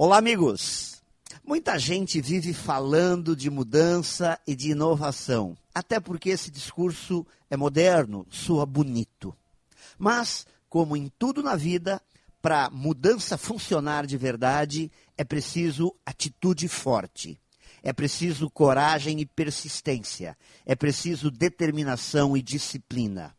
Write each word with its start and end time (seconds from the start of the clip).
Olá, 0.00 0.18
amigos! 0.18 1.02
Muita 1.44 1.76
gente 1.76 2.20
vive 2.20 2.54
falando 2.54 3.34
de 3.34 3.50
mudança 3.50 4.38
e 4.46 4.54
de 4.54 4.70
inovação, 4.70 5.58
até 5.74 5.98
porque 5.98 6.30
esse 6.30 6.52
discurso 6.52 7.26
é 7.50 7.56
moderno, 7.56 8.24
soa 8.30 8.64
bonito. 8.64 9.34
Mas, 9.98 10.46
como 10.68 10.96
em 10.96 11.10
tudo 11.18 11.42
na 11.42 11.56
vida, 11.56 12.00
para 12.40 12.70
mudança 12.70 13.36
funcionar 13.36 14.06
de 14.06 14.16
verdade, 14.16 14.88
é 15.16 15.24
preciso 15.24 15.92
atitude 16.06 16.68
forte. 16.68 17.36
É 17.82 17.92
preciso 17.92 18.48
coragem 18.48 19.18
e 19.18 19.26
persistência. 19.26 20.38
É 20.64 20.76
preciso 20.76 21.28
determinação 21.28 22.36
e 22.36 22.40
disciplina. 22.40 23.34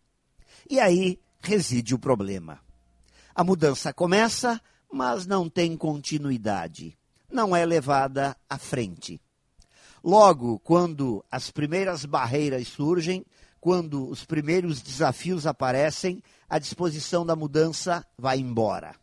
E 0.70 0.78
aí 0.78 1.22
reside 1.40 1.96
o 1.96 2.00
problema. 2.00 2.60
A 3.34 3.46
mudança 3.46 3.94
começa, 3.94 4.62
mas 4.92 5.26
não 5.26 5.50
tem 5.50 5.78
continuidade, 5.78 6.98
não 7.32 7.56
é 7.56 7.66
levada 7.66 8.36
à 8.50 8.58
frente. 8.58 9.22
Logo, 10.04 10.60
quando 10.60 11.24
as 11.30 11.52
primeiras 11.52 12.06
barreiras 12.06 12.68
surgem, 12.68 13.26
quando 13.60 14.08
os 14.08 14.24
primeiros 14.24 14.82
desafios 14.82 15.46
aparecem, 15.46 16.24
a 16.50 16.58
disposição 16.58 17.26
da 17.26 17.36
mudança 17.36 18.06
vai 18.18 18.40
embora. 18.40 18.96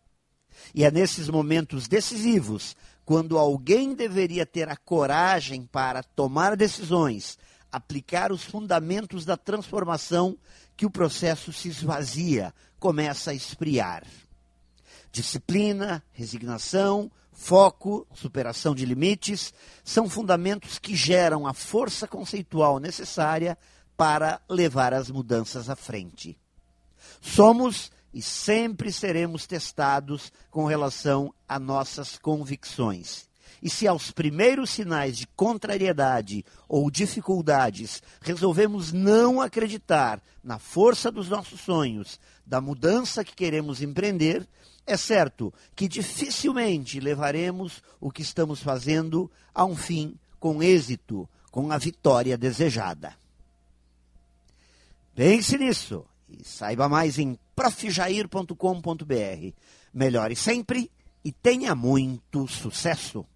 E 0.75 0.85
é 0.85 0.91
nesses 0.91 1.29
momentos 1.29 1.87
decisivos, 1.87 2.75
quando 3.05 3.39
alguém 3.39 3.95
deveria 3.95 4.47
ter 4.47 4.69
a 4.69 4.77
coragem 4.77 5.67
para 5.67 6.03
tomar 6.03 6.57
decisões, 6.57 7.39
aplicar 7.71 8.33
os 8.33 8.43
fundamentos 8.43 9.25
da 9.25 9.37
transformação, 9.37 10.37
que 10.77 10.87
o 10.87 10.91
processo 10.91 11.53
se 11.53 11.69
esvazia, 11.69 12.53
começa 12.79 13.31
a 13.31 13.35
esfriar. 13.35 14.05
Disciplina, 15.17 16.05
resignação, 16.13 17.11
foco, 17.33 18.07
superação 18.13 18.75
de 18.75 18.85
limites 18.85 19.51
são 19.83 20.11
fundamentos 20.11 20.79
que 20.79 20.95
geram 20.95 21.47
a 21.47 21.55
força 21.55 22.07
conceitual 22.07 22.79
necessária 22.79 23.57
para 23.97 24.43
levar 24.47 24.93
as 24.93 25.11
mudanças 25.11 25.71
à 25.71 25.75
frente. 25.75 26.39
Somos 27.19 27.91
e 28.13 28.21
sempre 28.21 28.93
seremos 28.93 29.47
testados 29.47 30.31
com 30.51 30.67
relação 30.67 31.33
a 31.49 31.59
nossas 31.59 32.19
convicções. 32.19 33.27
E 33.63 33.71
se 33.71 33.87
aos 33.87 34.11
primeiros 34.11 34.71
sinais 34.71 35.17
de 35.17 35.27
contrariedade 35.29 36.45
ou 36.69 36.91
dificuldades 36.91 38.03
resolvemos 38.21 38.93
não 38.93 39.41
acreditar 39.41 40.23
na 40.43 40.59
força 40.59 41.11
dos 41.11 41.29
nossos 41.29 41.61
sonhos, 41.61 42.21
da 42.47 42.61
mudança 42.61 43.25
que 43.25 43.35
queremos 43.35 43.83
empreender, 43.83 44.47
é 44.87 44.97
certo 44.97 45.53
que 45.75 45.89
dificilmente 45.89 47.01
levaremos 47.01 47.83
o 48.01 48.11
que 48.11 48.23
estamos 48.23 48.63
fazendo 48.63 49.31
a 49.55 49.65
um 49.65 49.75
fim 49.75 50.15
com 50.39 50.63
êxito, 50.63 51.29
com 51.51 51.73
a 51.73 51.79
vitória 51.79 52.39
desejada. 52.39 53.15
Pense 55.15 55.57
nisso 55.59 56.05
e 56.29 56.45
saiba 56.45 56.89
mais 56.89 57.19
em 57.19 57.39
profjair.com.br. 57.55 59.53
Melhore 59.93 60.37
sempre 60.37 60.91
e 61.25 61.33
tenha 61.33 61.75
muito 61.75 62.47
sucesso! 62.47 63.27